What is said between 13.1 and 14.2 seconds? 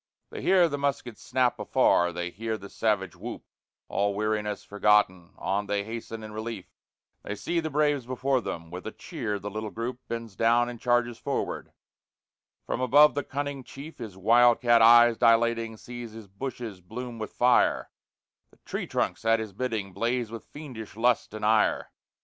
the cunning Chief, His